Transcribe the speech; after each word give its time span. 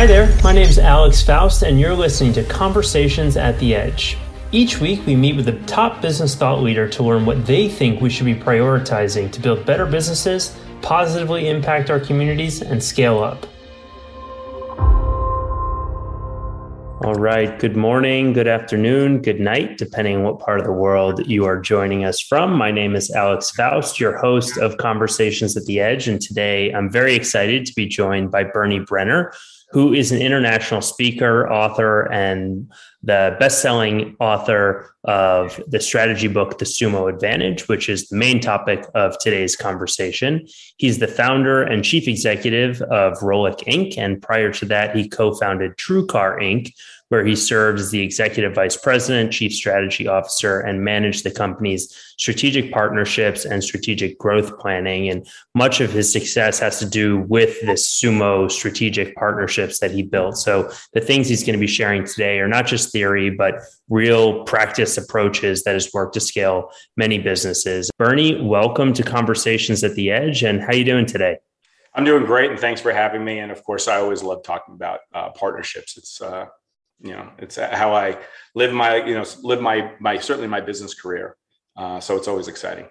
Hi 0.00 0.06
there, 0.06 0.34
my 0.42 0.52
name 0.52 0.66
is 0.66 0.78
Alex 0.78 1.20
Faust, 1.20 1.62
and 1.62 1.78
you're 1.78 1.94
listening 1.94 2.32
to 2.32 2.42
Conversations 2.44 3.36
at 3.36 3.58
the 3.58 3.74
Edge. 3.74 4.16
Each 4.50 4.80
week, 4.80 5.04
we 5.04 5.14
meet 5.14 5.36
with 5.36 5.46
a 5.48 5.60
top 5.66 6.00
business 6.00 6.34
thought 6.34 6.62
leader 6.62 6.88
to 6.88 7.02
learn 7.02 7.26
what 7.26 7.44
they 7.44 7.68
think 7.68 8.00
we 8.00 8.08
should 8.08 8.24
be 8.24 8.34
prioritizing 8.34 9.30
to 9.30 9.40
build 9.42 9.66
better 9.66 9.84
businesses, 9.84 10.56
positively 10.80 11.50
impact 11.50 11.90
our 11.90 12.00
communities, 12.00 12.62
and 12.62 12.82
scale 12.82 13.22
up. 13.22 13.46
All 17.02 17.14
right. 17.14 17.58
Good 17.58 17.76
morning, 17.76 18.32
good 18.32 18.48
afternoon, 18.48 19.20
good 19.20 19.40
night, 19.40 19.76
depending 19.76 20.16
on 20.16 20.22
what 20.22 20.38
part 20.38 20.60
of 20.60 20.66
the 20.66 20.72
world 20.72 21.26
you 21.26 21.44
are 21.44 21.58
joining 21.58 22.06
us 22.06 22.20
from. 22.20 22.54
My 22.54 22.70
name 22.70 22.94
is 22.94 23.10
Alex 23.10 23.50
Faust, 23.50 24.00
your 24.00 24.16
host 24.16 24.56
of 24.56 24.76
Conversations 24.78 25.56
at 25.58 25.64
the 25.66 25.80
Edge. 25.80 26.08
And 26.08 26.20
today 26.22 26.70
I'm 26.72 26.90
very 26.90 27.14
excited 27.14 27.66
to 27.66 27.74
be 27.74 27.86
joined 27.86 28.30
by 28.30 28.44
Bernie 28.44 28.80
Brenner, 28.80 29.32
who 29.72 29.92
is 29.92 30.10
an 30.12 30.20
international 30.20 30.80
speaker, 30.80 31.50
author, 31.50 32.10
and 32.12 32.70
the 33.02 33.36
best 33.40 33.62
selling 33.62 34.16
author 34.20 34.94
of 35.04 35.60
the 35.68 35.80
strategy 35.80 36.28
book, 36.28 36.58
The 36.58 36.66
Sumo 36.66 37.12
Advantage, 37.12 37.66
which 37.68 37.88
is 37.88 38.08
the 38.08 38.16
main 38.16 38.40
topic 38.40 38.84
of 38.94 39.18
today's 39.18 39.56
conversation. 39.56 40.46
He's 40.76 40.98
the 40.98 41.08
founder 41.08 41.62
and 41.62 41.82
chief 41.82 42.06
executive 42.06 42.82
of 42.82 43.18
Rolex 43.20 43.64
Inc. 43.64 43.96
And 43.96 44.20
prior 44.20 44.52
to 44.52 44.66
that, 44.66 44.94
he 44.94 45.08
co 45.08 45.34
founded 45.34 45.76
TrueCar 45.76 46.40
Inc., 46.42 46.72
where 47.10 47.24
he 47.24 47.34
served 47.34 47.80
as 47.80 47.90
the 47.90 48.00
executive 48.02 48.54
vice 48.54 48.76
president, 48.76 49.32
chief 49.32 49.52
strategy 49.52 50.06
officer, 50.06 50.60
and 50.60 50.84
managed 50.84 51.24
the 51.24 51.30
company's 51.30 51.92
strategic 52.18 52.70
partnerships 52.70 53.44
and 53.44 53.64
strategic 53.64 54.16
growth 54.16 54.56
planning. 54.60 55.08
And 55.08 55.26
much 55.56 55.80
of 55.80 55.90
his 55.90 56.12
success 56.12 56.60
has 56.60 56.78
to 56.78 56.86
do 56.86 57.18
with 57.22 57.60
this 57.62 58.00
sumo 58.00 58.48
strategic 58.48 59.16
partnerships 59.16 59.80
that 59.80 59.90
he 59.90 60.02
built. 60.02 60.36
So 60.36 60.70
the 60.92 61.00
things 61.00 61.28
he's 61.28 61.42
going 61.42 61.54
to 61.54 61.60
be 61.60 61.66
sharing 61.66 62.04
today 62.04 62.38
are 62.38 62.46
not 62.46 62.66
just 62.66 62.89
theory, 62.90 63.30
but 63.30 63.60
real 63.88 64.44
practice 64.44 64.96
approaches 64.96 65.64
that 65.64 65.74
has 65.74 65.90
worked 65.92 66.14
to 66.14 66.20
scale 66.20 66.70
many 66.96 67.18
businesses. 67.18 67.90
Bernie, 67.98 68.40
welcome 68.40 68.92
to 68.94 69.02
Conversations 69.02 69.82
at 69.84 69.94
the 69.94 70.10
Edge. 70.10 70.42
And 70.42 70.60
how 70.60 70.68
are 70.68 70.74
you 70.74 70.84
doing 70.84 71.06
today? 71.06 71.38
I'm 71.94 72.04
doing 72.04 72.24
great, 72.24 72.50
and 72.50 72.60
thanks 72.60 72.80
for 72.80 72.92
having 72.92 73.24
me. 73.24 73.40
And 73.40 73.50
of 73.50 73.64
course, 73.64 73.88
I 73.88 73.96
always 73.96 74.22
love 74.22 74.42
talking 74.44 74.74
about 74.74 75.00
uh, 75.12 75.30
partnerships. 75.30 75.96
It's 75.96 76.20
uh, 76.20 76.46
you 77.02 77.12
know 77.12 77.28
it's 77.38 77.56
how 77.56 77.94
i 77.94 78.16
live 78.54 78.72
my 78.72 78.96
you 79.04 79.14
know 79.14 79.24
live 79.42 79.60
my 79.60 79.92
my 80.00 80.18
certainly 80.18 80.48
my 80.48 80.60
business 80.60 80.94
career 80.94 81.36
uh, 81.76 82.00
so 82.00 82.16
it's 82.16 82.28
always 82.28 82.48
exciting 82.48 82.86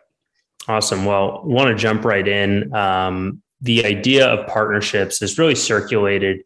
awesome 0.67 1.05
well 1.05 1.41
want 1.45 1.69
to 1.69 1.75
jump 1.75 2.03
right 2.03 2.27
in 2.27 2.73
um, 2.73 3.41
the 3.61 3.85
idea 3.85 4.27
of 4.27 4.47
partnerships 4.47 5.19
has 5.19 5.37
really 5.37 5.55
circulated 5.55 6.41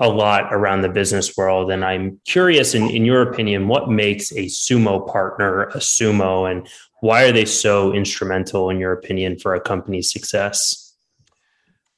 a 0.00 0.08
lot 0.08 0.52
around 0.52 0.80
the 0.80 0.88
business 0.88 1.36
world 1.36 1.70
and 1.70 1.84
i'm 1.84 2.20
curious 2.26 2.74
in, 2.74 2.88
in 2.90 3.04
your 3.04 3.22
opinion 3.22 3.68
what 3.68 3.88
makes 3.88 4.32
a 4.32 4.46
sumo 4.46 5.06
partner 5.06 5.64
a 5.64 5.78
sumo 5.78 6.50
and 6.50 6.68
why 7.00 7.24
are 7.24 7.32
they 7.32 7.44
so 7.44 7.92
instrumental 7.92 8.70
in 8.70 8.78
your 8.78 8.92
opinion 8.92 9.38
for 9.38 9.54
a 9.54 9.60
company's 9.60 10.10
success 10.10 10.96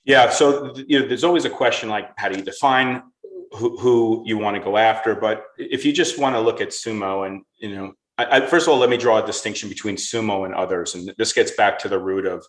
yeah 0.04 0.28
so 0.28 0.74
you 0.88 1.00
know 1.00 1.06
there's 1.06 1.24
always 1.24 1.44
a 1.44 1.50
question 1.50 1.88
like 1.88 2.10
how 2.16 2.28
do 2.28 2.36
you 2.36 2.44
define 2.44 3.02
who, 3.52 3.76
who 3.78 4.22
you 4.26 4.38
want 4.38 4.56
to 4.56 4.62
go 4.62 4.76
after. 4.76 5.14
But 5.14 5.44
if 5.58 5.84
you 5.84 5.92
just 5.92 6.18
want 6.18 6.34
to 6.34 6.40
look 6.40 6.60
at 6.60 6.68
sumo 6.68 7.26
and, 7.26 7.42
you 7.58 7.74
know, 7.74 7.92
I, 8.18 8.38
I, 8.38 8.46
first 8.46 8.66
of 8.66 8.72
all, 8.72 8.78
let 8.78 8.90
me 8.90 8.96
draw 8.96 9.22
a 9.22 9.26
distinction 9.26 9.68
between 9.68 9.96
sumo 9.96 10.44
and 10.44 10.54
others. 10.54 10.94
And 10.94 11.12
this 11.18 11.32
gets 11.32 11.50
back 11.52 11.78
to 11.80 11.88
the 11.88 11.98
root 11.98 12.26
of 12.26 12.44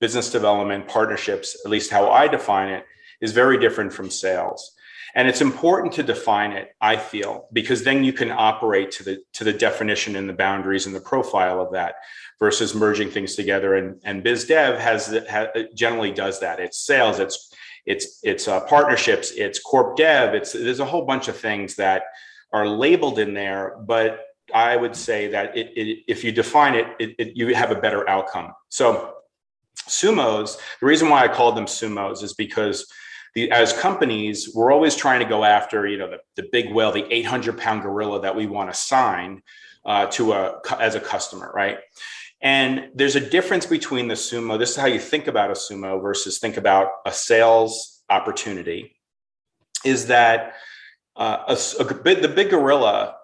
business 0.00 0.30
development, 0.30 0.88
partnerships, 0.88 1.56
at 1.64 1.70
least 1.70 1.90
how 1.90 2.10
I 2.10 2.28
define 2.28 2.68
it, 2.68 2.84
is 3.20 3.32
very 3.32 3.58
different 3.58 3.92
from 3.92 4.10
sales. 4.10 4.72
And 5.16 5.26
it's 5.26 5.40
important 5.40 5.94
to 5.94 6.02
define 6.02 6.52
it, 6.52 6.68
I 6.78 6.96
feel, 6.96 7.48
because 7.50 7.82
then 7.82 8.04
you 8.04 8.12
can 8.12 8.30
operate 8.30 8.90
to 8.92 9.02
the 9.02 9.18
to 9.32 9.44
the 9.44 9.52
definition 9.52 10.14
and 10.14 10.28
the 10.28 10.34
boundaries 10.34 10.84
and 10.84 10.94
the 10.94 11.00
profile 11.00 11.58
of 11.58 11.72
that 11.72 11.94
versus 12.38 12.74
merging 12.74 13.10
things 13.10 13.34
together. 13.34 13.76
And, 13.76 13.98
and 14.04 14.22
biz 14.22 14.44
dev 14.44 14.78
has, 14.78 15.18
generally 15.74 16.12
does 16.12 16.38
that. 16.40 16.60
It's 16.60 16.78
sales, 16.78 17.18
it's 17.18 17.50
it's 17.86 18.20
it's 18.22 18.46
uh, 18.46 18.60
partnerships, 18.66 19.32
it's 19.34 19.58
corp 19.58 19.96
dev, 19.96 20.34
it's 20.34 20.52
there's 20.52 20.80
a 20.80 20.84
whole 20.84 21.06
bunch 21.06 21.28
of 21.28 21.36
things 21.36 21.76
that 21.76 22.02
are 22.52 22.68
labeled 22.68 23.18
in 23.18 23.32
there, 23.32 23.76
but 23.86 24.20
I 24.52 24.76
would 24.76 24.94
say 24.94 25.28
that 25.28 25.56
it, 25.56 25.72
it, 25.76 26.04
if 26.06 26.24
you 26.24 26.30
define 26.30 26.74
it, 26.74 26.86
it, 26.98 27.36
you 27.36 27.54
have 27.54 27.70
a 27.70 27.80
better 27.80 28.08
outcome. 28.08 28.52
So 28.68 29.14
sumos, 29.88 30.58
the 30.80 30.86
reason 30.86 31.08
why 31.08 31.24
I 31.24 31.28
called 31.28 31.56
them 31.56 31.66
sumos 31.66 32.22
is 32.22 32.34
because 32.34 32.86
the, 33.36 33.50
as 33.50 33.74
companies, 33.74 34.54
we're 34.54 34.72
always 34.72 34.96
trying 34.96 35.20
to 35.20 35.26
go 35.26 35.44
after, 35.44 35.86
you 35.86 35.98
know, 35.98 36.08
the, 36.08 36.42
the 36.42 36.48
big 36.50 36.72
whale, 36.72 36.90
the 36.90 37.06
800 37.12 37.58
pound 37.58 37.82
gorilla 37.82 38.22
that 38.22 38.34
we 38.34 38.46
want 38.46 38.72
to 38.72 38.76
sign 38.76 39.42
uh, 39.84 40.06
to 40.06 40.32
a 40.32 40.60
as 40.80 40.94
a 40.94 41.00
customer, 41.00 41.52
right? 41.54 41.78
And 42.40 42.88
there's 42.94 43.14
a 43.14 43.20
difference 43.20 43.66
between 43.66 44.08
the 44.08 44.14
sumo. 44.14 44.58
This 44.58 44.70
is 44.70 44.76
how 44.76 44.86
you 44.86 44.98
think 44.98 45.26
about 45.26 45.50
a 45.50 45.52
sumo 45.52 46.00
versus 46.00 46.38
think 46.38 46.56
about 46.56 46.88
a 47.04 47.12
sales 47.12 48.02
opportunity. 48.08 48.96
Is 49.84 50.06
that 50.06 50.54
uh, 51.14 51.44
a, 51.46 51.82
a 51.82 51.84
the 51.84 52.32
big 52.34 52.48
gorilla 52.48 53.15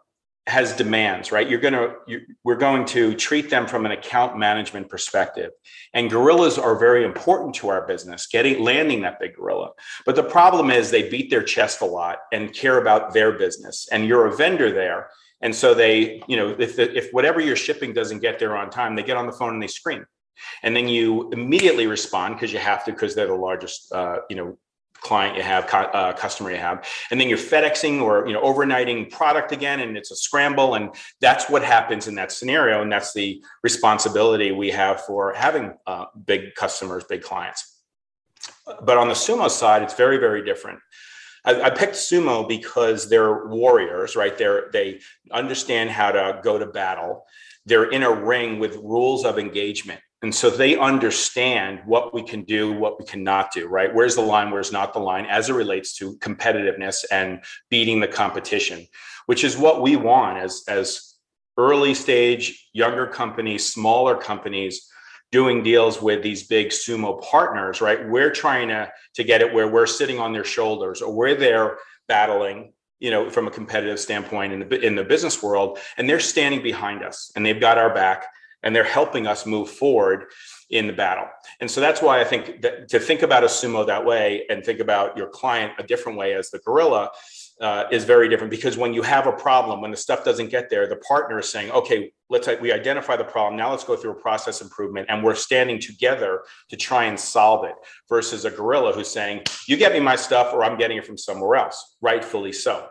has 0.49 0.73
demands, 0.75 1.31
right? 1.31 1.49
You're 1.49 1.61
going 1.61 1.75
to, 1.75 1.95
you, 2.07 2.21
we're 2.43 2.57
going 2.57 2.85
to 2.87 3.15
treat 3.15 3.49
them 3.49 3.67
from 3.67 3.87
an 3.87 3.93
account 3.93 4.37
management 4.37 4.89
perspective. 4.89 5.53
And 5.95 6.11
gorillas 6.11 6.59
are 6.59 6.77
very 6.77 7.05
important 7.05 7.55
to 7.57 7.69
our 7.69 7.87
business, 7.87 8.27
getting, 8.27 8.63
landing 8.63 9.03
that 9.03 9.21
big 9.21 9.37
gorilla. 9.37 9.71
But 10.05 10.17
the 10.17 10.25
problem 10.25 10.71
is 10.71 10.91
they 10.91 11.09
beat 11.09 11.31
their 11.31 11.45
chest 11.45 11.81
a 11.81 11.87
lot 11.87 12.19
and 12.33 12.53
care 12.53 12.79
about 12.79 13.15
their 13.15 13.33
business. 13.33 13.87
And 13.93 14.07
you're 14.07 14.27
a 14.27 14.37
vendor 14.37 14.73
there. 14.73 15.11
And 15.43 15.55
so 15.55 15.75
they, 15.75 16.23
you 16.27 16.37
know, 16.37 16.57
if, 16.59 16.79
if 16.79 17.13
whatever 17.13 17.41
you're 17.41 17.57
shipping 17.57 17.93
doesn't 17.93 18.21
get 18.21 18.39
there 18.39 18.57
on 18.57 18.71
time, 18.71 18.97
they 18.97 19.03
get 19.05 19.17
on 19.17 19.27
the 19.27 19.33
phone 19.33 19.55
and 19.55 19.63
they 19.63 19.69
scream. 19.69 20.05
And 20.65 20.75
then 20.75 20.89
you 20.89 21.31
immediately 21.31 21.87
respond 21.87 22.35
because 22.35 22.53
you 22.53 22.59
have 22.59 22.85
to, 22.87 22.93
because 22.93 23.15
they're 23.15 23.29
the 23.29 23.35
largest, 23.35 23.93
uh, 23.93 24.19
you 24.29 24.37
know, 24.37 24.59
client 25.03 25.37
you 25.37 25.43
have, 25.43 25.69
uh, 25.73 26.13
customer 26.13 26.51
you 26.51 26.57
have, 26.57 26.87
and 27.11 27.21
then 27.21 27.29
you're 27.29 27.39
FedExing 27.39 28.01
or 28.01 28.27
you 28.27 28.33
know 28.33 28.43
overnighting 28.43 29.11
product 29.11 29.53
again, 29.53 29.81
and 29.81 29.97
it's 29.97 30.11
a 30.11 30.17
scramble, 30.17 30.75
and 30.75 30.91
that's 31.21 31.51
what 31.51 31.63
happens 31.63 32.09
in 32.09 32.15
that 32.15 32.33
scenario, 32.33 32.83
and 32.83 32.91
that's 32.91 33.13
the 33.13 33.43
responsibility 33.63 34.53
we 34.53 34.71
have 34.71 35.01
for 35.03 35.33
having 35.35 35.75
uh, 35.87 36.07
big 36.27 36.55
customers, 36.55 37.05
big 37.09 37.23
clients. 37.23 37.81
But 38.83 38.97
on 38.97 39.09
the 39.09 39.15
Sumo 39.15 39.51
side, 39.51 39.83
it's 39.83 39.95
very, 39.95 40.19
very 40.19 40.45
different. 40.45 40.79
I, 41.45 41.63
I, 41.63 41.71
picked 41.71 41.95
sumo 41.95 42.49
because 42.49 43.09
they're 43.09 43.47
warriors, 43.47 44.15
right? 44.15 44.37
They're 44.37 44.71
they 44.73 45.01
understand 45.31 45.91
how 45.91 46.13
to 46.13 46.41
go 46.43 46.59
to 46.59 46.67
battle. 46.67 47.25
They're 47.67 47.91
in 47.91 48.03
a 48.03 48.13
ring 48.13 48.59
with 48.59 48.77
rules 48.77 49.25
of 49.25 49.39
engagement. 49.39 50.01
And 50.23 50.33
so 50.33 50.51
they 50.51 50.77
understand 50.77 51.81
what 51.85 52.15
we 52.15 52.23
can 52.23 52.43
do, 52.45 52.73
what 52.73 52.99
we 52.99 53.05
cannot 53.05 53.53
do, 53.53 53.67
right? 53.67 53.93
Where's 53.93 54.15
the 54.15 54.23
line, 54.23 54.53
where's 54.53 54.71
not 54.71 54.93
the 54.93 55.01
line 55.01 55.27
as 55.27 55.51
it 55.51 55.55
relates 55.55 55.97
to 55.99 56.17
competitiveness 56.19 57.05
and 57.11 57.43
beating 57.71 57.99
the 57.99 58.07
competition, 58.07 58.87
which 59.27 59.43
is 59.43 59.57
what 59.57 59.83
we 59.83 59.97
want 59.97 60.39
as, 60.39 60.63
as 60.69 61.17
early 61.59 61.93
stage, 61.93 62.69
younger 62.73 63.07
companies, 63.07 63.67
smaller 63.67 64.17
companies 64.17 64.89
doing 65.33 65.63
deals 65.63 66.01
with 66.01 66.23
these 66.23 66.47
big 66.47 66.69
sumo 66.69 67.21
partners, 67.23 67.81
right? 67.81 68.09
We're 68.09 68.31
trying 68.31 68.69
to, 68.69 68.93
to 69.15 69.25
get 69.25 69.41
it 69.41 69.53
where 69.53 69.67
we're 69.67 69.87
sitting 69.87 70.21
on 70.21 70.33
their 70.33 70.45
shoulders 70.45 71.03
or 71.03 71.13
we're 71.13 71.35
there 71.35 71.79
battling, 72.07 72.75
you 73.01 73.11
know, 73.11 73.29
from 73.29 73.49
a 73.49 73.51
competitive 73.51 73.99
standpoint 73.99 74.53
in 74.53 74.69
the, 74.69 74.81
in 74.81 74.95
the 74.95 75.03
business 75.03 75.43
world, 75.43 75.79
and 75.97 76.09
they're 76.09 76.21
standing 76.21 76.63
behind 76.63 77.03
us 77.03 77.33
and 77.35 77.45
they've 77.45 77.61
got 77.61 77.79
our 77.79 77.93
back 77.93 78.27
and 78.63 78.75
they're 78.75 78.85
helping 78.85 79.27
us 79.27 79.47
move 79.47 79.71
forward 79.71 80.27
in 80.71 80.87
the 80.87 80.93
battle. 80.93 81.27
And 81.61 81.71
so 81.71 81.81
that's 81.81 82.01
why 82.01 82.21
I 82.21 82.25
think 82.25 82.63
that 82.63 82.89
to 82.89 82.99
think 82.99 83.23
about 83.23 83.45
a 83.45 83.47
sumo 83.47 83.87
that 83.87 84.05
way 84.05 84.45
and 84.49 84.65
think 84.65 84.81
about 84.81 85.17
your 85.17 85.29
client 85.29 85.73
a 85.79 85.83
different 85.83 86.19
way 86.19 86.35
as 86.35 86.51
the 86.51 86.59
gorilla 86.61 87.11
uh, 87.61 87.85
is 87.93 88.05
very 88.05 88.29
different 88.29 88.51
because 88.51 88.77
when 88.77 88.95
you 88.95 89.03
have 89.03 89.27
a 89.27 89.33
problem, 89.33 89.81
when 89.81 89.91
the 89.91 89.97
stuff 89.97 90.25
doesn't 90.25 90.49
get 90.49 90.71
there, 90.71 90.89
the 90.89 90.97
partner 90.97 91.39
is 91.39 91.49
saying, 91.49 91.71
okay, 91.71 92.13
let's 92.31 92.49
we 92.61 92.73
identify 92.73 93.17
the 93.17 93.25
problem. 93.25 93.57
Now 93.57 93.71
let's 93.71 93.85
go 93.85 93.95
through 93.95 94.13
a 94.13 94.21
process 94.21 94.63
improvement 94.63 95.07
and 95.11 95.23
we're 95.23 95.35
standing 95.35 95.79
together 95.79 96.43
to 96.71 96.77
try 96.77 97.05
and 97.05 97.19
solve 97.19 97.65
it 97.65 97.75
versus 98.09 98.45
a 98.45 98.51
gorilla 98.51 98.93
who's 98.93 99.09
saying, 99.09 99.43
you 99.69 99.77
get 99.77 99.93
me 99.93 100.01
my 100.01 100.17
stuff 100.17 100.53
or 100.55 100.65
I'm 100.65 100.79
getting 100.79 100.97
it 100.97 101.07
from 101.07 101.19
somewhere 101.19 101.57
else, 101.57 101.97
rightfully 102.01 102.53
so. 102.53 102.89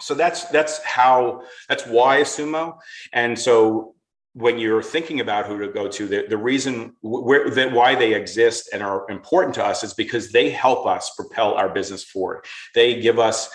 So 0.00 0.14
that's 0.14 0.44
that's 0.46 0.82
how 0.84 1.42
that's 1.68 1.86
why 1.86 2.20
sumo. 2.20 2.78
And 3.12 3.38
so 3.38 3.94
when 4.34 4.58
you're 4.58 4.82
thinking 4.82 5.20
about 5.20 5.46
who 5.46 5.58
to 5.58 5.68
go 5.68 5.88
to, 5.88 6.06
the, 6.06 6.26
the 6.28 6.36
reason 6.36 6.94
where 7.02 7.50
that 7.50 7.72
why 7.72 7.94
they 7.94 8.14
exist 8.14 8.70
and 8.72 8.82
are 8.82 9.10
important 9.10 9.54
to 9.56 9.64
us 9.64 9.82
is 9.82 9.92
because 9.94 10.30
they 10.30 10.50
help 10.50 10.86
us 10.86 11.10
propel 11.16 11.54
our 11.54 11.68
business 11.68 12.04
forward. 12.04 12.44
They 12.74 13.00
give 13.00 13.18
us 13.18 13.50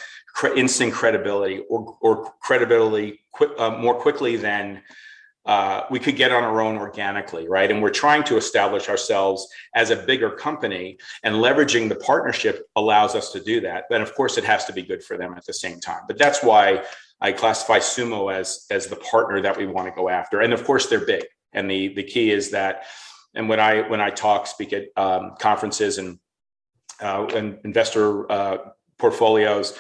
instant 0.56 0.94
credibility 0.94 1.64
or, 1.70 1.98
or 2.02 2.34
credibility 2.42 3.22
uh, 3.58 3.70
more 3.72 3.96
quickly 3.96 4.36
than 4.36 4.82
uh, 5.46 5.84
we 5.92 6.00
could 6.00 6.16
get 6.16 6.32
on 6.32 6.44
our 6.44 6.60
own 6.60 6.76
organically, 6.76 7.48
right? 7.48 7.70
And 7.70 7.82
we're 7.82 7.92
trying 7.92 8.24
to 8.26 8.38
establish 8.38 8.90
ourselves 8.90 9.48
as 9.76 9.92
a 9.92 9.96
bigger 9.96 10.32
company, 10.32 10.98
and 11.24 11.36
leveraging 11.36 11.88
the 11.88 11.96
partnership 11.96 12.68
allows 12.76 13.14
us 13.14 13.32
to 13.32 13.40
do 13.40 13.62
that. 13.62 13.86
But 13.90 14.02
of 14.02 14.14
course, 14.16 14.38
it 14.38 14.44
has 14.44 14.66
to 14.66 14.74
be 14.74 14.82
good 14.82 15.04
for 15.04 15.18
them 15.18 15.36
at 15.38 15.46
the 15.46 15.54
same 15.54 15.80
time. 15.80 16.02
But 16.08 16.18
that's 16.18 16.44
why 16.44 16.84
I 17.22 17.32
classify 17.32 17.80
Sumo 17.80 18.34
as 18.34 18.66
as 18.70 18.88
the 18.88 18.98
partner 18.98 19.42
that 19.42 19.58
we 19.58 19.68
want 19.68 19.88
to 19.88 19.96
go 19.96 20.10
after. 20.10 20.42
And 20.42 20.54
of 20.54 20.64
course, 20.64 20.88
they're 20.88 21.06
big. 21.06 21.24
And 21.54 21.70
the 21.70 21.94
the 21.94 22.04
key 22.04 22.32
is 22.32 22.52
that, 22.52 22.84
and 23.34 23.48
when 23.50 23.60
I 23.60 23.88
when 23.88 24.02
I 24.02 24.10
talk, 24.10 24.48
speak 24.48 24.74
at 24.74 24.86
um, 24.98 25.36
conferences 25.40 25.98
and 25.98 26.20
uh, 27.02 27.26
and 27.34 27.60
investor 27.64 28.32
uh, 28.32 28.58
portfolios, 28.98 29.78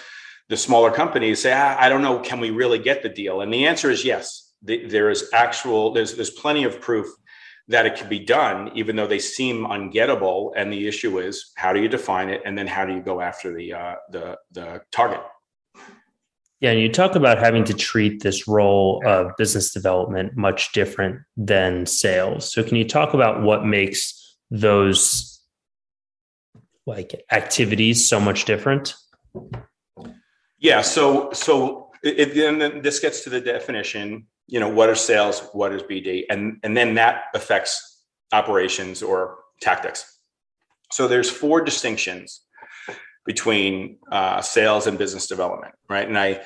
the 0.49 0.57
smaller 0.57 0.91
companies 0.91 1.41
say, 1.41 1.53
ah, 1.53 1.75
I 1.79 1.89
don't 1.89 2.01
know, 2.01 2.19
can 2.19 2.39
we 2.39 2.51
really 2.51 2.79
get 2.79 3.03
the 3.03 3.09
deal? 3.09 3.41
And 3.41 3.53
the 3.53 3.65
answer 3.65 3.89
is 3.89 4.03
yes 4.05 4.45
there 4.65 5.09
is 5.09 5.29
actual 5.33 5.93
there's 5.93 6.15
there's 6.15 6.31
plenty 6.31 6.63
of 6.63 6.81
proof 6.81 7.07
that 7.67 7.85
it 7.85 7.95
can 7.95 8.09
be 8.09 8.19
done 8.19 8.71
even 8.75 8.95
though 8.95 9.07
they 9.07 9.19
seem 9.19 9.65
ungettable 9.65 10.51
and 10.55 10.71
the 10.71 10.87
issue 10.87 11.19
is 11.19 11.51
how 11.55 11.73
do 11.73 11.81
you 11.81 11.87
define 11.87 12.29
it 12.29 12.41
and 12.45 12.57
then 12.57 12.67
how 12.67 12.85
do 12.85 12.93
you 12.93 13.01
go 13.01 13.21
after 13.21 13.55
the 13.55 13.73
uh, 13.73 13.95
the 14.11 14.37
the 14.51 14.81
target 14.91 15.21
yeah 16.65 16.71
and 16.71 16.79
you 16.79 16.89
talk 16.89 17.13
about 17.13 17.37
having 17.37 17.63
to 17.63 17.75
treat 17.75 18.23
this 18.23 18.47
role 18.47 18.99
of 19.05 19.31
business 19.37 19.71
development 19.71 20.35
much 20.35 20.71
different 20.71 21.21
than 21.37 21.85
sales. 21.85 22.51
So 22.51 22.63
can 22.63 22.75
you 22.75 22.87
talk 22.87 23.13
about 23.13 23.43
what 23.43 23.63
makes 23.63 24.35
those 24.49 25.39
like 26.87 27.23
activities 27.31 28.09
so 28.09 28.19
much 28.19 28.45
different? 28.45 28.95
Yeah 30.57 30.81
so 30.81 31.31
so 31.33 31.91
it, 32.01 32.35
and 32.35 32.59
then 32.59 32.81
this 32.81 32.99
gets 32.99 33.23
to 33.25 33.29
the 33.29 33.41
definition 33.41 34.25
you 34.47 34.59
know 34.59 34.69
what 34.69 34.89
are 34.89 34.95
sales 34.95 35.47
what 35.53 35.71
is 35.71 35.83
bd 35.83 36.23
and 36.31 36.59
and 36.63 36.75
then 36.75 36.95
that 36.95 37.25
affects 37.35 38.03
operations 38.31 39.03
or 39.03 39.37
tactics. 39.61 40.17
So 40.91 41.07
there's 41.07 41.29
four 41.29 41.61
distinctions 41.61 42.41
between 43.23 43.97
uh, 44.11 44.41
sales 44.41 44.87
and 44.87 44.97
business 44.97 45.27
development 45.27 45.75
right? 45.89 46.07
And 46.07 46.17
i 46.17 46.41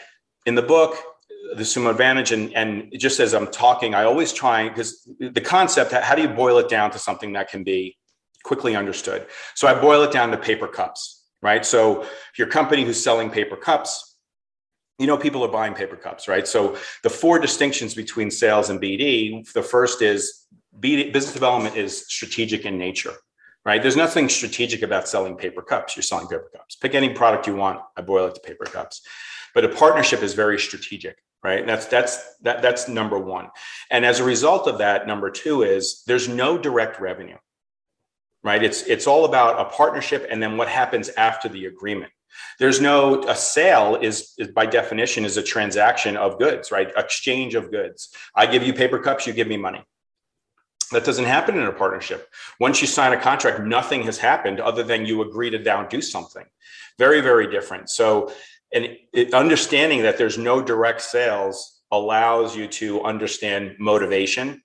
in 0.49 0.55
the 0.55 0.67
book 0.75 0.95
the 1.55 1.63
sumo 1.63 1.89
advantage 1.89 2.31
and 2.31 2.53
and 2.55 2.91
just 2.97 3.19
as 3.19 3.33
i'm 3.33 3.47
talking 3.47 3.93
i 3.93 4.03
always 4.03 4.31
try 4.33 4.67
because 4.67 5.07
the 5.19 5.45
concept 5.55 5.91
how 5.91 6.15
do 6.15 6.23
you 6.23 6.27
boil 6.27 6.57
it 6.57 6.67
down 6.67 6.89
to 6.91 6.99
something 7.07 7.31
that 7.33 7.49
can 7.49 7.63
be 7.63 7.95
quickly 8.43 8.75
understood? 8.75 9.27
So 9.55 9.67
i 9.67 9.73
boil 9.87 10.01
it 10.03 10.11
down 10.11 10.31
to 10.31 10.37
paper 10.37 10.67
cups 10.67 11.01
right? 11.41 11.65
So 11.65 12.01
if 12.01 12.35
your 12.41 12.49
company 12.49 12.83
who's 12.83 13.01
selling 13.01 13.29
paper 13.29 13.55
cups 13.55 13.91
you 14.97 15.07
know 15.07 15.17
people 15.17 15.41
are 15.45 15.53
buying 15.59 15.75
paper 15.81 15.95
cups 15.95 16.27
right? 16.27 16.47
So 16.47 16.59
the 17.03 17.13
four 17.21 17.37
distinctions 17.39 17.93
between 18.03 18.29
sales 18.31 18.69
and 18.71 18.81
bd 18.81 19.51
the 19.53 19.63
first 19.63 20.01
is 20.01 20.21
BD, 20.83 21.11
business 21.13 21.33
development 21.33 21.75
is 21.75 21.91
strategic 22.17 22.65
in 22.65 22.77
nature 22.87 23.15
right? 23.65 23.81
There's 23.83 24.01
nothing 24.05 24.29
strategic 24.29 24.81
about 24.81 25.07
selling 25.07 25.35
paper 25.35 25.61
cups. 25.61 25.95
You're 25.95 26.09
selling 26.11 26.27
paper 26.27 26.49
cups. 26.55 26.77
Pick 26.77 26.95
any 26.95 27.09
product 27.09 27.45
you 27.45 27.55
want. 27.55 27.81
I 27.97 28.01
boil 28.01 28.25
it 28.27 28.35
to 28.35 28.41
paper 28.41 28.63
cups 28.63 29.01
but 29.53 29.65
a 29.65 29.69
partnership 29.69 30.21
is 30.21 30.33
very 30.33 30.59
strategic 30.59 31.17
right 31.43 31.59
and 31.59 31.69
that's 31.69 31.85
that's 31.87 32.35
that, 32.41 32.61
that's 32.61 32.87
number 32.87 33.17
one 33.17 33.47
and 33.91 34.05
as 34.05 34.19
a 34.19 34.23
result 34.23 34.67
of 34.67 34.77
that 34.77 35.07
number 35.07 35.29
two 35.29 35.63
is 35.63 36.03
there's 36.07 36.27
no 36.27 36.57
direct 36.57 36.99
revenue 36.99 37.37
right 38.43 38.63
it's 38.63 38.83
it's 38.83 39.07
all 39.07 39.25
about 39.25 39.59
a 39.59 39.69
partnership 39.69 40.27
and 40.29 40.41
then 40.41 40.57
what 40.57 40.67
happens 40.67 41.09
after 41.09 41.49
the 41.49 41.65
agreement 41.65 42.11
there's 42.59 42.81
no 42.81 43.23
a 43.23 43.35
sale 43.35 43.97
is, 44.01 44.33
is, 44.37 44.49
by 44.49 44.65
definition 44.65 45.25
is 45.25 45.37
a 45.37 45.43
transaction 45.43 46.17
of 46.17 46.39
goods, 46.39 46.71
right? 46.71 46.91
Exchange 46.95 47.55
of 47.55 47.71
goods. 47.71 48.09
I 48.35 48.45
give 48.45 48.63
you 48.63 48.73
paper 48.73 48.99
cups, 48.99 49.25
you 49.25 49.33
give 49.33 49.47
me 49.47 49.57
money. 49.57 49.83
That 50.91 51.05
doesn't 51.05 51.25
happen 51.25 51.57
in 51.57 51.65
a 51.65 51.71
partnership. 51.71 52.29
Once 52.59 52.81
you 52.81 52.87
sign 52.87 53.13
a 53.13 53.21
contract, 53.21 53.61
nothing 53.61 54.03
has 54.03 54.17
happened 54.17 54.59
other 54.59 54.83
than 54.83 55.05
you 55.05 55.21
agree 55.21 55.49
to 55.51 55.59
down 55.59 55.87
do 55.87 56.01
something. 56.01 56.45
Very, 56.97 57.21
very 57.21 57.49
different. 57.49 57.89
So, 57.89 58.33
and 58.73 58.97
it, 59.13 59.33
understanding 59.33 60.03
that 60.03 60.17
there's 60.17 60.37
no 60.37 60.61
direct 60.61 61.01
sales 61.01 61.81
allows 61.91 62.55
you 62.55 62.67
to 62.67 63.01
understand 63.03 63.75
motivation 63.79 64.61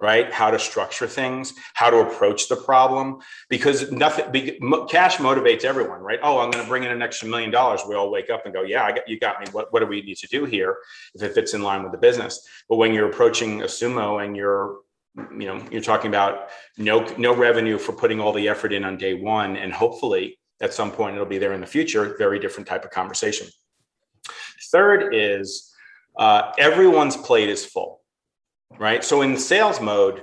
right? 0.00 0.32
How 0.32 0.50
to 0.50 0.58
structure 0.58 1.06
things, 1.06 1.54
how 1.74 1.90
to 1.90 1.98
approach 1.98 2.48
the 2.48 2.56
problem, 2.56 3.18
because 3.48 3.90
nothing, 3.90 4.30
be, 4.30 4.58
cash 4.88 5.16
motivates 5.16 5.64
everyone, 5.64 6.00
right? 6.00 6.20
Oh, 6.22 6.38
I'm 6.38 6.50
going 6.50 6.62
to 6.62 6.68
bring 6.68 6.84
in 6.84 6.92
an 6.92 7.02
extra 7.02 7.28
million 7.28 7.50
dollars. 7.50 7.80
We 7.88 7.96
all 7.96 8.10
wake 8.10 8.30
up 8.30 8.44
and 8.44 8.54
go, 8.54 8.62
yeah, 8.62 8.84
I 8.84 8.92
got, 8.92 9.08
you 9.08 9.18
got 9.18 9.40
me. 9.40 9.46
What, 9.50 9.72
what 9.72 9.80
do 9.80 9.86
we 9.86 10.02
need 10.02 10.16
to 10.18 10.28
do 10.28 10.44
here 10.44 10.76
if 11.14 11.22
it 11.22 11.34
fits 11.34 11.54
in 11.54 11.62
line 11.62 11.82
with 11.82 11.92
the 11.92 11.98
business? 11.98 12.46
But 12.68 12.76
when 12.76 12.94
you're 12.94 13.08
approaching 13.08 13.62
a 13.62 13.66
sumo 13.66 14.24
and 14.24 14.36
you're, 14.36 14.78
you 15.16 15.46
know, 15.46 15.60
you're 15.72 15.82
talking 15.82 16.08
about 16.08 16.50
no, 16.76 17.04
no 17.18 17.34
revenue 17.34 17.76
for 17.76 17.92
putting 17.92 18.20
all 18.20 18.32
the 18.32 18.48
effort 18.48 18.72
in 18.72 18.84
on 18.84 18.98
day 18.98 19.14
one, 19.14 19.56
and 19.56 19.72
hopefully 19.72 20.37
at 20.60 20.74
some 20.74 20.90
point 20.90 21.14
it'll 21.14 21.26
be 21.26 21.38
there 21.38 21.52
in 21.52 21.60
the 21.60 21.66
future, 21.66 22.14
very 22.18 22.38
different 22.38 22.68
type 22.68 22.84
of 22.84 22.90
conversation. 22.90 23.46
Third 24.70 25.14
is 25.14 25.72
uh, 26.18 26.52
everyone's 26.58 27.16
plate 27.16 27.48
is 27.48 27.64
full 27.64 27.98
right? 28.76 29.04
So 29.04 29.22
in 29.22 29.36
sales 29.36 29.80
mode, 29.80 30.22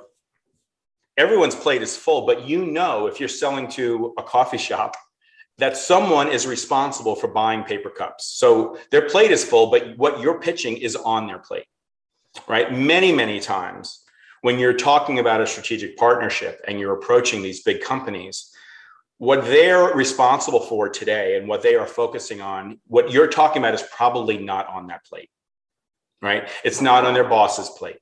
everyone's 1.18 1.56
plate 1.56 1.82
is 1.82 1.96
full, 1.96 2.26
but 2.26 2.48
you 2.48 2.66
know 2.66 3.08
if 3.08 3.20
you're 3.20 3.30
selling 3.30 3.68
to 3.72 4.14
a 4.18 4.24
coffee 4.24 4.58
shop 4.58 4.96
that 5.58 5.78
someone 5.78 6.28
is 6.28 6.46
responsible 6.46 7.16
for 7.16 7.30
buying 7.30 7.64
paper 7.64 7.90
cups. 7.90 8.26
So 8.26 8.78
their 8.92 9.08
plate 9.08 9.32
is 9.32 9.44
full, 9.44 9.72
but 9.72 9.98
what 9.98 10.20
you're 10.20 10.40
pitching 10.40 10.78
is 10.78 10.98
on 10.98 11.28
their 11.28 11.40
plate, 11.40 11.66
right? 12.48 12.74
Many, 12.74 13.14
many 13.14 13.40
times 13.40 14.04
when 14.42 14.60
you're 14.60 14.74
talking 14.74 15.20
about 15.20 15.42
a 15.42 15.48
strategic 15.48 15.98
partnership 15.98 16.62
and 16.68 16.80
you're 16.80 16.94
approaching 16.94 17.42
these 17.42 17.64
big 17.64 17.82
companies, 17.82 18.52
what 19.18 19.46
they're 19.46 19.94
responsible 19.94 20.60
for 20.60 20.90
today 20.90 21.38
and 21.38 21.48
what 21.48 21.62
they 21.62 21.76
are 21.76 21.88
focusing 21.88 22.42
on, 22.42 22.80
what 22.88 23.12
you're 23.12 23.28
talking 23.28 23.62
about 23.62 23.74
is 23.74 23.84
probably 23.96 24.38
not 24.38 24.68
on 24.68 24.88
that 24.88 25.06
plate, 25.06 25.30
right? 26.22 26.50
It's 26.64 26.82
not 26.82 27.06
on 27.06 27.14
their 27.14 27.28
boss's 27.28 27.70
plate. 27.70 27.98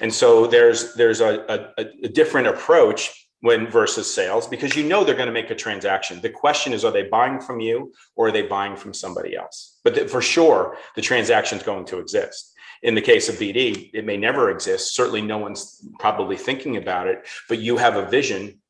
And 0.00 0.12
so 0.12 0.46
there's 0.46 0.94
there's 0.94 1.20
a, 1.20 1.72
a, 1.78 1.84
a 2.04 2.08
different 2.08 2.48
approach 2.48 3.28
when 3.40 3.66
versus 3.66 4.12
sales 4.12 4.46
because 4.48 4.74
you 4.74 4.82
know 4.82 5.04
they're 5.04 5.14
going 5.14 5.26
to 5.26 5.32
make 5.32 5.50
a 5.50 5.54
transaction. 5.54 6.20
The 6.20 6.30
question 6.30 6.72
is, 6.72 6.84
are 6.84 6.90
they 6.90 7.02
buying 7.02 7.40
from 7.40 7.60
you 7.60 7.92
or 8.16 8.28
are 8.28 8.32
they 8.32 8.42
buying 8.42 8.74
from 8.74 8.94
somebody 8.94 9.36
else? 9.36 9.80
But 9.84 10.10
for 10.10 10.22
sure, 10.22 10.78
the 10.96 11.02
transaction 11.02 11.58
is 11.58 11.64
going 11.64 11.84
to 11.86 11.98
exist. 11.98 12.54
In 12.82 12.94
the 12.94 13.02
case 13.02 13.28
of 13.28 13.36
BD, 13.36 13.90
it 13.92 14.06
may 14.06 14.16
never 14.16 14.50
exist. 14.50 14.94
Certainly, 14.94 15.22
no 15.22 15.38
one's 15.38 15.86
probably 15.98 16.36
thinking 16.36 16.76
about 16.78 17.06
it, 17.06 17.26
but 17.48 17.58
you 17.58 17.76
have 17.76 17.96
a 17.96 18.08
vision, 18.08 18.60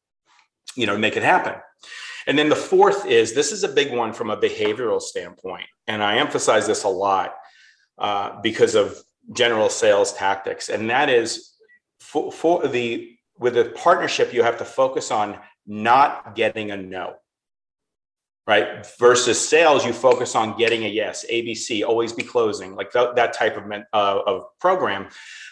you 0.76 0.86
know, 0.86 0.98
make 0.98 1.16
it 1.16 1.22
happen. 1.22 1.54
And 2.26 2.38
then 2.38 2.48
the 2.48 2.56
fourth 2.56 3.06
is 3.06 3.34
this 3.34 3.52
is 3.52 3.64
a 3.64 3.68
big 3.68 3.92
one 3.92 4.12
from 4.12 4.30
a 4.30 4.36
behavioral 4.36 5.00
standpoint, 5.00 5.66
and 5.86 6.02
I 6.02 6.16
emphasize 6.16 6.66
this 6.66 6.84
a 6.84 6.88
lot 6.88 7.34
uh, 7.98 8.40
because 8.40 8.74
of 8.74 8.98
general 9.32 9.68
sales 9.68 10.12
tactics. 10.12 10.68
And 10.68 10.90
that 10.90 11.08
is 11.08 11.54
for, 12.00 12.32
for 12.32 12.66
the 12.66 13.10
with 13.38 13.56
a 13.58 13.66
partnership, 13.66 14.32
you 14.32 14.42
have 14.42 14.58
to 14.58 14.64
focus 14.64 15.10
on 15.10 15.38
not 15.66 16.34
getting 16.34 16.70
a 16.70 16.76
no. 16.76 17.14
Right. 18.46 18.86
Versus 18.98 19.40
sales, 19.40 19.86
you 19.86 19.94
focus 19.94 20.34
on 20.34 20.58
getting 20.58 20.84
a 20.84 20.88
yes, 20.88 21.24
ABC, 21.30 21.82
always 21.82 22.12
be 22.12 22.22
closing, 22.22 22.74
like 22.74 22.92
th- 22.92 23.14
that 23.16 23.32
type 23.32 23.56
of, 23.56 23.64
uh, 23.72 24.20
of 24.26 24.44
program. 24.60 25.08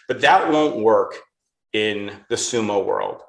But 0.07 0.21
that 0.21 0.51
won't 0.51 0.77
work 0.77 1.17
in 1.73 2.11
the 2.29 2.35
sumo 2.35 2.85
world 2.85 3.23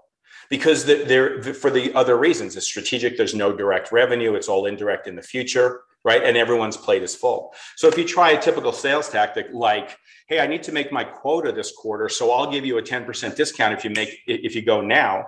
because 0.51 0.85
the, 0.85 1.05
there 1.05 1.43
for 1.43 1.71
the 1.71 1.95
other 1.95 2.17
reasons 2.17 2.57
it's 2.57 2.67
strategic 2.67 3.17
there's 3.17 3.35
no 3.35 3.53
direct 3.53 3.93
revenue 3.93 4.35
it's 4.35 4.49
all 4.49 4.67
indirect 4.67 5.07
in 5.07 5.17
the 5.17 5.23
future 5.23 5.83
right 6.05 6.23
and 6.25 6.37
everyone's 6.37 6.77
plate 6.77 7.03
is 7.03 7.15
full 7.15 7.53
so 7.77 7.89
if 7.89 7.97
you 7.97 8.05
try 8.05 8.31
a 8.31 8.41
typical 8.41 8.73
sales 8.73 9.09
tactic 9.09 9.47
like 9.53 9.97
hey, 10.27 10.41
I 10.41 10.47
need 10.47 10.63
to 10.65 10.73
make 10.73 10.91
my 10.91 11.05
quota 11.05 11.53
this 11.53 11.73
quarter, 11.73 12.09
so 12.09 12.31
I'll 12.33 12.51
give 12.51 12.65
you 12.65 12.79
a 12.79 12.83
10% 12.83 13.37
discount 13.37 13.75
if 13.75 13.85
you 13.85 13.91
make 13.91 14.21
if 14.27 14.55
you 14.55 14.63
go 14.63 14.81
now. 14.81 15.27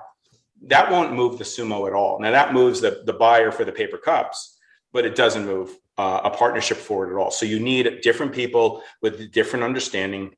That 0.62 0.90
won't 0.90 1.12
move 1.12 1.38
the 1.38 1.44
sumo 1.44 1.86
at 1.86 1.92
all. 1.92 2.18
Now 2.18 2.30
that 2.30 2.54
moves 2.54 2.80
the, 2.80 3.02
the 3.04 3.12
buyer 3.12 3.52
for 3.52 3.64
the 3.64 3.72
paper 3.72 3.98
cups, 3.98 4.58
but 4.92 5.04
it 5.04 5.14
doesn't 5.14 5.44
move 5.44 5.76
uh, 5.98 6.22
a 6.24 6.30
partnership 6.30 6.78
forward 6.78 7.12
at 7.12 7.18
all. 7.18 7.30
So 7.30 7.44
you 7.44 7.60
need 7.60 8.00
different 8.00 8.32
people 8.32 8.82
with 9.02 9.32
different 9.32 9.64
understanding 9.64 10.34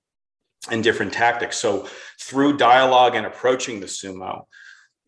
and 0.71 0.83
different 0.83 1.13
tactics. 1.13 1.57
So 1.57 1.89
through 2.21 2.57
dialogue 2.57 3.15
and 3.15 3.27
approaching 3.27 3.79
the 3.79 3.87
sumo, 3.87 4.47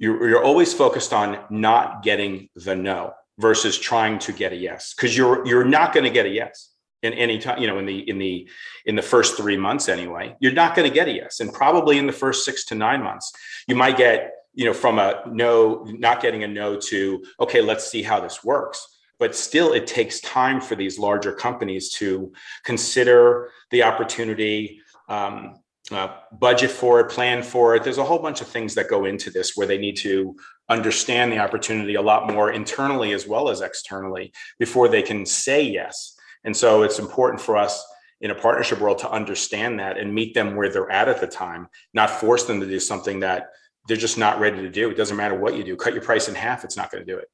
you're, 0.01 0.29
you're 0.29 0.43
always 0.43 0.73
focused 0.75 1.13
on 1.13 1.39
not 1.51 2.03
getting 2.03 2.49
the 2.57 2.75
no 2.75 3.13
versus 3.39 3.79
trying 3.79 4.19
to 4.19 4.33
get 4.33 4.53
a 4.53 4.57
yes 4.57 4.95
because 4.95 5.17
you're 5.17 5.47
you're 5.47 5.65
not 5.65 5.93
going 5.95 6.05
to 6.05 6.11
get 6.11 6.27
a 6.27 6.31
yes 6.31 6.71
in 7.03 7.13
any 7.13 7.39
time 7.39 7.61
you 7.61 7.69
know 7.69 7.79
in 7.79 7.87
the 7.87 8.09
in 8.09 8.19
the 8.19 8.49
in 8.87 8.97
the 8.97 9.03
first 9.03 9.37
three 9.37 9.57
months 9.57 9.89
anyway. 9.89 10.35
You're 10.41 10.53
not 10.53 10.75
going 10.75 10.89
to 10.89 10.95
get 10.95 11.07
a 11.07 11.13
yes 11.13 11.39
and 11.41 11.53
probably 11.53 11.99
in 11.99 12.07
the 12.07 12.13
first 12.13 12.45
six 12.45 12.65
to 12.67 12.75
nine 12.75 13.03
months 13.05 13.33
you 13.69 13.77
might 13.77 13.97
get 13.97 14.33
you 14.55 14.65
know 14.65 14.75
from 14.75 14.99
a 14.99 15.23
no 15.31 15.85
not 15.87 16.21
getting 16.21 16.43
a 16.43 16.49
no 16.49 16.79
to 16.79 17.23
okay 17.39 17.61
let's 17.61 17.89
see 17.89 18.03
how 18.03 18.21
this 18.21 18.43
works. 18.43 18.87
But 19.19 19.37
still 19.37 19.75
it 19.75 19.87
takes 19.87 20.19
time 20.21 20.63
for 20.63 20.75
these 20.77 20.99
larger 20.99 21.33
companies 21.35 21.91
to 21.97 22.33
consider 22.65 23.51
the 23.71 23.83
opportunity 23.83 24.81
um, 25.11 25.60
uh, 25.93 26.15
budget 26.33 26.71
for 26.71 27.01
it, 27.01 27.11
plan 27.11 27.43
for 27.43 27.75
it. 27.75 27.85
There's 27.85 27.99
a 27.99 28.05
whole 28.05 28.19
bunch 28.19 28.41
of 28.41 28.47
things 28.47 28.75
that 28.75 28.89
go 28.89 29.05
into 29.05 29.31
this 29.31 29.57
where 29.57 29.67
they 29.67 29.79
need 29.79 29.97
to 29.99 30.37
understand 30.69 31.33
the 31.33 31.39
opportunity 31.39 31.95
a 31.95 32.03
lot 32.03 32.31
more 32.31 32.53
internally 32.53 33.13
as 33.13 33.27
well 33.27 33.49
as 33.49 33.61
externally 33.61 34.33
before 34.59 34.89
they 34.89 35.03
can 35.03 35.27
say 35.27 35.63
yes. 35.63 36.17
And 36.45 36.57
so 36.57 36.83
it's 36.83 36.99
important 36.99 37.41
for 37.41 37.57
us 37.57 37.85
in 38.21 38.31
a 38.31 38.35
partnership 38.35 38.81
world 38.81 38.99
to 38.99 39.11
understand 39.11 39.79
that 39.81 39.99
and 39.99 40.15
meet 40.15 40.35
them 40.35 40.55
where 40.55 40.71
they're 40.71 40.91
at 40.91 41.09
at 41.09 41.21
the 41.21 41.27
time, 41.27 41.69
not 41.95 42.11
force 42.11 42.45
them 42.45 42.61
to 42.61 42.67
do 42.67 42.79
something 42.79 43.21
that 43.21 43.49
they're 43.89 43.97
just 43.97 44.19
not 44.19 44.39
ready 44.39 44.59
to 44.59 44.71
do. 44.71 44.91
It 44.91 44.97
doesn't 44.97 45.17
matter 45.17 45.39
what 45.39 45.57
you 45.57 45.65
do, 45.65 45.77
cut 45.77 45.95
your 45.95 46.03
price 46.03 46.29
in 46.29 46.35
half, 46.35 46.65
it's 46.65 46.77
not 46.77 46.91
going 46.91 47.05
to 47.05 47.13
do 47.13 47.19
it. 47.19 47.29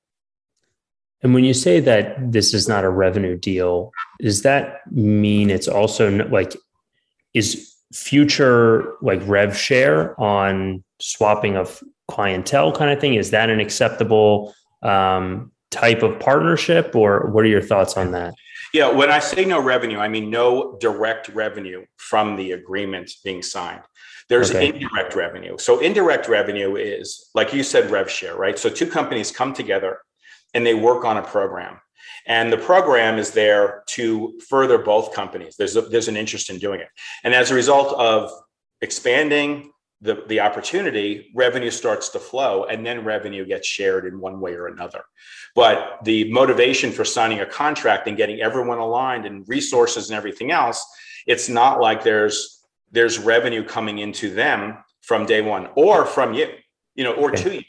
And 1.23 1.35
when 1.35 1.45
you 1.45 1.55
say 1.55 1.81
that 1.81 2.33
this 2.33 2.55
is 2.55 2.69
not 2.69 2.85
a 2.85 2.91
revenue 2.91 3.37
deal, 3.37 3.91
does 4.21 4.43
that 4.43 4.81
mean 4.93 5.51
it's 5.51 5.67
also 5.67 6.11
like, 6.29 6.55
is 7.35 7.76
future 7.93 8.95
like 9.01 9.21
rev 9.27 9.57
share 9.57 10.19
on 10.21 10.83
swapping 11.01 11.57
of 11.57 11.83
clientele 12.09 12.73
kind 12.73 12.91
of 12.91 13.01
thing? 13.01 13.15
Is 13.15 13.31
that 13.31 13.51
an 13.51 13.61
acceptable 13.61 14.55
um, 14.83 15.53
type 15.71 16.03
of 16.03 16.19
partnership, 16.21 16.95
or 16.95 17.31
what 17.31 17.45
are 17.45 17.49
your 17.49 17.63
thoughts 17.63 17.97
on 17.97 18.13
that? 18.13 18.35
Yeah, 18.73 18.91
when 18.91 19.11
I 19.11 19.21
say 19.21 19.45
no 19.45 19.61
revenue, 19.61 19.99
I 19.99 20.09
mean 20.09 20.31
no 20.31 20.77
direct 20.81 21.29
revenue 21.29 21.85
from 21.97 22.37
the 22.37 22.53
agreement 22.53 23.11
being 23.25 23.43
signed. 23.43 23.83
There's 24.29 24.51
okay. 24.51 24.69
indirect 24.69 25.15
revenue. 25.15 25.57
So 25.59 25.79
indirect 25.79 26.29
revenue 26.29 26.77
is 26.77 27.31
like 27.35 27.55
you 27.55 27.63
said, 27.63 27.91
rev 27.91 28.11
share, 28.11 28.37
right? 28.37 28.59
So 28.59 28.69
two 28.69 28.87
companies 28.87 29.31
come 29.31 29.55
together 29.55 29.99
and 30.53 30.67
they 30.67 30.75
work 30.75 31.05
on 31.05 31.17
a 31.17 31.23
program. 31.23 31.79
And 32.27 32.53
the 32.53 32.59
program 32.59 33.19
is 33.19 33.31
there 33.31 33.83
to 33.91 34.39
further 34.49 34.79
both 34.79 35.15
companies. 35.15 35.57
There's 35.57 35.77
a, 35.77 35.83
there's 35.83 36.09
an 36.09 36.17
interest 36.17 36.51
in 36.51 36.59
doing 36.59 36.81
it. 36.81 36.89
And 37.25 37.35
as 37.35 37.51
a 37.51 37.55
result 37.55 37.95
of 37.99 38.31
expanding 38.81 39.73
the, 40.01 40.25
the 40.29 40.41
opportunity, 40.41 41.31
revenue 41.35 41.71
starts 41.71 42.11
to 42.11 42.19
flow 42.19 42.65
and 42.65 42.85
then 42.85 43.05
revenue 43.05 43.47
gets 43.47 43.67
shared 43.67 44.07
in 44.07 44.21
one 44.21 44.41
way 44.41 44.53
or 44.53 44.67
another. 44.67 45.03
But 45.55 46.01
the 46.05 46.31
motivation 46.31 46.93
for 46.93 47.05
signing 47.05 47.41
a 47.41 47.47
contract 47.47 48.07
and 48.07 48.17
getting 48.17 48.41
everyone 48.41 48.79
aligned 48.79 49.25
and 49.25 49.49
resources 49.49 50.11
and 50.11 50.17
everything 50.17 50.51
else, 50.51 50.85
it's 51.27 51.49
not 51.49 51.81
like 51.81 52.05
there's 52.05 52.53
there's 52.93 53.19
revenue 53.19 53.65
coming 53.65 53.99
into 53.99 54.33
them 54.33 54.79
from 55.03 55.27
day 55.27 55.43
one 55.43 55.69
or 55.75 56.07
from 56.07 56.35
you, 56.35 56.49
you 56.95 57.05
know, 57.05 57.13
or 57.13 57.31
to 57.31 57.57
you. 57.57 57.63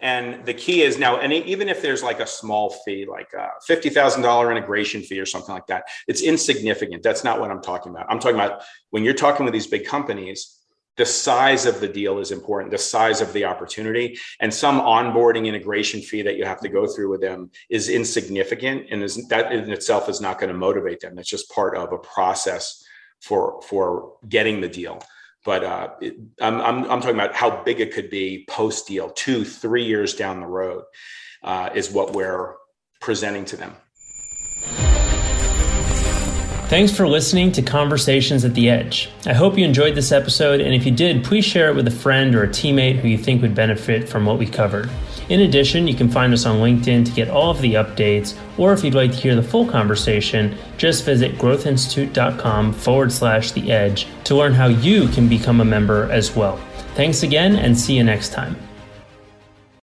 And 0.00 0.44
the 0.46 0.54
key 0.54 0.82
is 0.82 0.98
now, 0.98 1.18
and 1.18 1.32
even 1.32 1.68
if 1.68 1.82
there's 1.82 2.02
like 2.02 2.20
a 2.20 2.26
small 2.26 2.70
fee, 2.70 3.06
like 3.06 3.32
a 3.34 3.50
$50,000 3.68 4.50
integration 4.50 5.02
fee 5.02 5.20
or 5.20 5.26
something 5.26 5.54
like 5.54 5.66
that, 5.66 5.84
it's 6.08 6.22
insignificant. 6.22 7.02
That's 7.02 7.24
not 7.24 7.40
what 7.40 7.50
I'm 7.50 7.62
talking 7.62 7.90
about. 7.90 8.06
I'm 8.08 8.18
talking 8.18 8.36
about 8.36 8.62
when 8.90 9.04
you're 9.04 9.14
talking 9.14 9.44
with 9.44 9.52
these 9.52 9.66
big 9.66 9.86
companies, 9.86 10.56
the 10.96 11.06
size 11.06 11.66
of 11.66 11.80
the 11.80 11.88
deal 11.88 12.18
is 12.18 12.30
important, 12.30 12.70
the 12.70 12.78
size 12.78 13.20
of 13.20 13.32
the 13.32 13.44
opportunity. 13.44 14.18
And 14.40 14.52
some 14.52 14.80
onboarding 14.80 15.46
integration 15.46 16.00
fee 16.00 16.22
that 16.22 16.36
you 16.36 16.44
have 16.44 16.60
to 16.60 16.68
go 16.68 16.86
through 16.86 17.10
with 17.10 17.20
them 17.20 17.50
is 17.68 17.88
insignificant. 17.88 18.86
And 18.90 19.02
is, 19.02 19.28
that 19.28 19.52
in 19.52 19.70
itself 19.70 20.08
is 20.08 20.20
not 20.20 20.38
going 20.38 20.52
to 20.52 20.58
motivate 20.58 21.00
them. 21.00 21.18
It's 21.18 21.28
just 21.28 21.50
part 21.50 21.76
of 21.76 21.92
a 21.92 21.98
process 21.98 22.84
for, 23.20 23.60
for 23.62 24.14
getting 24.28 24.60
the 24.60 24.68
deal 24.68 25.02
but 25.44 25.64
uh, 25.64 25.90
it, 26.00 26.16
I'm, 26.40 26.60
I'm, 26.60 26.90
I'm, 26.90 27.00
talking 27.00 27.14
about 27.14 27.34
how 27.34 27.62
big 27.62 27.80
it 27.80 27.92
could 27.92 28.10
be 28.10 28.44
post 28.48 28.86
deal, 28.86 29.10
two, 29.10 29.44
three 29.44 29.84
years 29.84 30.14
down 30.14 30.40
the 30.40 30.46
road, 30.46 30.84
uh, 31.42 31.70
is 31.74 31.90
what 31.90 32.12
we're 32.12 32.56
presenting 33.00 33.44
to 33.46 33.56
them. 33.56 33.74
Thanks 36.68 36.94
for 36.94 37.08
listening 37.08 37.50
to 37.52 37.62
Conversations 37.62 38.44
at 38.44 38.54
the 38.54 38.70
Edge. 38.70 39.10
I 39.26 39.32
hope 39.32 39.58
you 39.58 39.64
enjoyed 39.64 39.96
this 39.96 40.12
episode, 40.12 40.60
and 40.60 40.72
if 40.72 40.86
you 40.86 40.92
did, 40.92 41.24
please 41.24 41.44
share 41.44 41.68
it 41.68 41.74
with 41.74 41.88
a 41.88 41.90
friend 41.90 42.32
or 42.34 42.44
a 42.44 42.48
teammate 42.48 43.00
who 43.00 43.08
you 43.08 43.18
think 43.18 43.42
would 43.42 43.56
benefit 43.56 44.08
from 44.08 44.24
what 44.24 44.38
we 44.38 44.46
covered. 44.46 44.88
In 45.30 45.42
addition, 45.42 45.86
you 45.86 45.94
can 45.94 46.08
find 46.08 46.34
us 46.34 46.44
on 46.44 46.58
LinkedIn 46.58 47.06
to 47.06 47.12
get 47.12 47.30
all 47.30 47.50
of 47.50 47.60
the 47.60 47.74
updates, 47.74 48.36
or 48.58 48.72
if 48.72 48.82
you'd 48.82 48.94
like 48.94 49.12
to 49.12 49.16
hear 49.16 49.36
the 49.36 49.42
full 49.42 49.64
conversation, 49.64 50.56
just 50.76 51.04
visit 51.04 51.38
growthinstitute.com 51.38 52.72
forward 52.72 53.12
slash 53.12 53.52
the 53.52 53.70
edge 53.70 54.08
to 54.24 54.34
learn 54.34 54.52
how 54.52 54.66
you 54.66 55.06
can 55.08 55.28
become 55.28 55.60
a 55.60 55.64
member 55.64 56.10
as 56.10 56.34
well. 56.34 56.56
Thanks 56.96 57.22
again, 57.22 57.54
and 57.54 57.78
see 57.78 57.96
you 57.96 58.02
next 58.02 58.32
time. 58.32 58.56